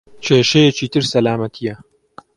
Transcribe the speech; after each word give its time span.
کێشەیەکی 0.25 0.91
تر 0.93 1.03
سەلامەتییە. 1.11 1.75